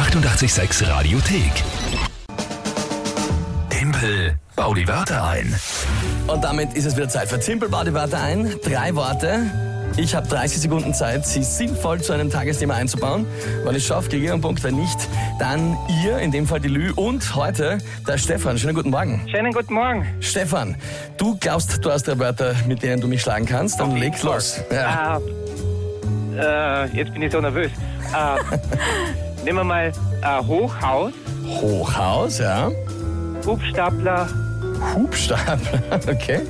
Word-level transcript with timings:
886 0.00 0.88
Radiothek. 0.88 1.52
Tempel, 3.68 4.34
bau 4.56 4.72
die 4.72 4.88
Wörter 4.88 5.28
ein. 5.28 5.54
Und 6.26 6.42
damit 6.42 6.72
ist 6.72 6.86
es 6.86 6.96
wieder 6.96 7.10
Zeit 7.10 7.28
für 7.28 7.38
Zimpel, 7.38 7.68
bau 7.68 7.84
die 7.84 7.92
Wörter 7.92 8.18
ein. 8.18 8.50
Drei 8.64 8.94
Worte. 8.94 9.42
Ich 9.98 10.14
habe 10.14 10.26
30 10.26 10.62
Sekunden 10.62 10.94
Zeit, 10.94 11.26
sie 11.26 11.42
sinnvoll 11.42 12.00
zu 12.00 12.14
einem 12.14 12.30
Tagesthema 12.30 12.76
einzubauen. 12.76 13.26
Wenn 13.62 13.74
ich 13.74 13.86
schaffe, 13.86 14.08
kriege 14.08 14.24
ich 14.24 14.32
einen 14.32 14.40
Punkt. 14.40 14.64
Wenn 14.64 14.76
nicht, 14.76 14.96
dann 15.38 15.76
ihr, 16.02 16.16
in 16.16 16.30
dem 16.30 16.46
Fall 16.46 16.60
die 16.60 16.68
Lü 16.68 16.92
und 16.92 17.34
heute 17.34 17.76
der 18.08 18.16
Stefan. 18.16 18.58
Schönen 18.58 18.74
guten 18.74 18.90
Morgen. 18.90 19.28
Schönen 19.30 19.52
guten 19.52 19.74
Morgen. 19.74 20.06
Stefan, 20.20 20.76
du 21.18 21.36
glaubst, 21.36 21.84
du 21.84 21.90
hast 21.90 22.04
drei 22.04 22.18
Wörter, 22.18 22.54
mit 22.66 22.82
denen 22.82 23.02
du 23.02 23.06
mich 23.06 23.20
schlagen 23.20 23.44
kannst. 23.44 23.78
Dann 23.78 23.94
leg 23.96 24.22
los. 24.22 24.62
Ja. 24.72 25.20
Äh, 26.38 26.84
äh, 26.84 26.96
jetzt 26.96 27.12
bin 27.12 27.20
ich 27.20 27.30
so 27.30 27.38
nervös. 27.42 27.70
Äh, 28.14 29.26
nehmen 29.44 29.58
wir 29.58 29.64
mal 29.64 29.92
äh, 30.22 30.46
Hochhaus, 30.46 31.12
Hochhaus, 31.46 32.38
ja. 32.38 32.70
Hubstapler 33.46 34.28
Hubstapler, 34.94 36.00
okay. 36.08 36.40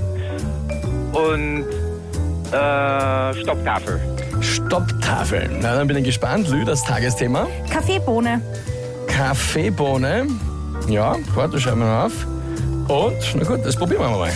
und 1.12 1.64
äh, 2.52 3.34
Stopptafel. 3.34 4.00
Stopptafel. 4.40 5.50
Na, 5.60 5.74
dann 5.74 5.86
bin 5.86 5.96
ich 5.98 6.04
gespannt. 6.04 6.48
Lü, 6.48 6.64
das 6.64 6.82
Tagesthema. 6.84 7.46
Kaffeebohne. 7.70 8.40
Kaffeebohne. 9.06 10.26
Ja, 10.88 11.16
warte, 11.34 11.60
schreiben 11.60 11.80
wir 11.80 11.86
mal 11.86 12.06
auf. 12.06 12.26
Und, 12.88 13.16
na 13.36 13.44
gut, 13.44 13.64
das 13.64 13.76
probieren 13.76 14.02
wir 14.02 14.10
mal. 14.10 14.32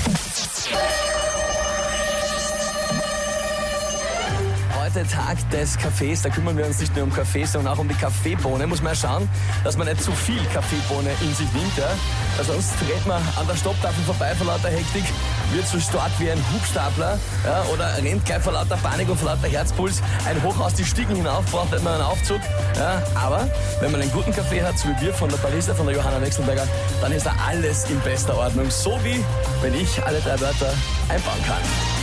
Heute 4.95 5.09
Tag 5.09 5.51
des 5.51 5.77
Kaffees, 5.77 6.23
da 6.23 6.29
kümmern 6.29 6.57
wir 6.57 6.66
uns 6.66 6.79
nicht 6.79 6.95
nur 6.95 7.03
um 7.05 7.12
Kaffee, 7.12 7.45
sondern 7.45 7.75
auch 7.75 7.80
um 7.80 7.89
die 7.89 7.97
Kaffeebohne. 7.97 8.65
Muss 8.69 8.80
man 8.80 8.93
ja 8.93 9.01
schauen, 9.01 9.29
dass 9.65 9.77
man 9.77 9.89
nicht 9.89 10.01
zu 10.01 10.12
viel 10.12 10.41
Kaffeebohne 10.53 11.11
in 11.20 11.34
sich 11.34 11.53
nimmt. 11.53 11.77
Ja? 11.77 11.89
Weil 12.37 12.45
sonst 12.45 12.75
dreht 12.78 13.05
man 13.05 13.20
an 13.37 13.45
der 13.48 13.56
Stopptafel 13.56 14.05
vorbei 14.05 14.33
vor 14.37 14.47
lauter 14.47 14.69
Hektik, 14.69 15.03
wird 15.53 15.67
so 15.67 15.81
stark 15.81 16.12
wie 16.20 16.31
ein 16.31 16.39
Hubstapler 16.53 17.19
ja? 17.45 17.65
oder 17.72 17.97
rennt 17.97 18.25
gleich 18.25 18.41
vor 18.41 18.53
lauter 18.53 18.77
Panik 18.77 19.09
und 19.09 19.19
vor 19.19 19.31
lauter 19.31 19.48
Herzpuls 19.48 20.00
ein 20.28 20.41
Hochhaus 20.45 20.75
die 20.75 20.84
Stiegen 20.84 21.17
hinauf, 21.17 21.45
braucht 21.47 21.72
nicht 21.72 21.84
einen 21.84 22.00
Aufzug. 22.00 22.41
Ja? 22.77 23.03
Aber 23.17 23.48
wenn 23.81 23.91
man 23.91 24.00
einen 24.00 24.12
guten 24.12 24.33
Kaffee 24.33 24.62
hat, 24.62 24.78
so 24.78 24.89
wie 24.91 25.06
wir 25.06 25.15
von 25.15 25.28
der 25.28 25.39
Barista, 25.39 25.75
von 25.75 25.87
der 25.87 25.97
Johanna 25.97 26.20
Wechselberger, 26.20 26.69
dann 27.00 27.11
ist 27.11 27.27
da 27.27 27.34
alles 27.48 27.91
in 27.91 27.98
bester 28.03 28.37
Ordnung. 28.37 28.70
So 28.70 28.97
wie 29.03 29.25
wenn 29.61 29.75
ich 29.75 30.00
alle 30.05 30.20
drei 30.20 30.41
Wörter 30.41 30.72
einbauen 31.09 31.42
kann. 31.45 31.94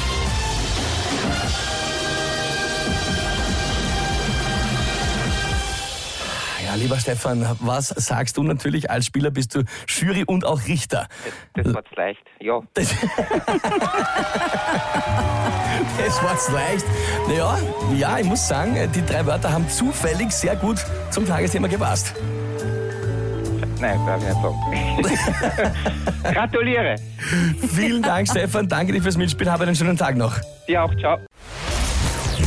Ja, 6.65 6.75
lieber 6.75 6.99
Stefan, 6.99 7.45
was 7.59 7.89
sagst 7.89 8.37
du 8.37 8.43
natürlich 8.43 8.89
als 8.89 9.05
Spieler? 9.05 9.31
Bist 9.31 9.55
du 9.55 9.63
Jury 9.87 10.23
und 10.25 10.45
auch 10.45 10.67
Richter. 10.67 11.07
Das 11.53 11.73
war's 11.73 11.85
leicht. 11.95 12.21
Ja. 12.39 12.61
Das, 12.73 12.89
das 15.97 16.23
war's 16.23 16.49
leicht. 16.51 16.85
Naja, 17.27 17.57
ja, 17.95 18.19
ich 18.19 18.25
muss 18.25 18.47
sagen, 18.47 18.75
die 18.93 19.05
drei 19.05 19.25
Wörter 19.25 19.51
haben 19.51 19.67
zufällig 19.69 20.31
sehr 20.31 20.55
gut 20.55 20.77
zum 21.09 21.25
Tagesthema 21.25 21.67
gepasst. 21.67 22.13
Nein, 23.79 23.99
darf 24.05 24.21
ich 24.21 24.27
nicht 24.27 24.41
sagen. 24.41 25.73
Gratuliere. 26.33 26.95
Vielen 27.73 28.03
Dank, 28.03 28.27
Stefan. 28.29 28.67
Danke 28.67 28.93
dir 28.93 29.01
fürs 29.01 29.17
Mitspielen. 29.17 29.51
Habe 29.51 29.63
einen 29.63 29.75
schönen 29.75 29.97
Tag 29.97 30.15
noch. 30.15 30.37
Dir 30.67 30.83
auch. 30.83 30.95
Ciao. 30.99 31.17